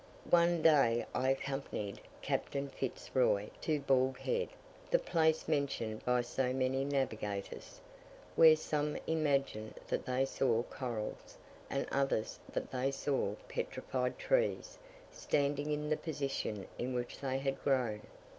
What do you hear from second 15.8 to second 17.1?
the position in